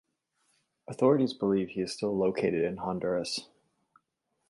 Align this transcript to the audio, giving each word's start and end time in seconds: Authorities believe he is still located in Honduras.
Authorities 0.87 1.35
believe 1.35 1.69
he 1.69 1.81
is 1.81 1.93
still 1.93 2.17
located 2.17 2.63
in 2.63 2.77
Honduras. 2.77 3.47